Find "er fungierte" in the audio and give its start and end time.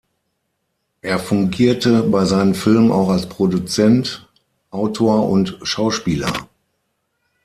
1.03-2.01